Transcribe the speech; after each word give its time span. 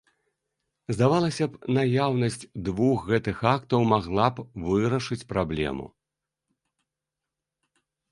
Здавалася 0.95 1.45
б, 1.49 1.59
наяўнасць 1.75 2.37
двух 2.69 2.97
гэтых 3.11 3.37
актаў 3.55 3.85
магла 3.91 4.27
б 4.39 4.45
вырашыць 4.65 5.19
праблему. 5.35 5.87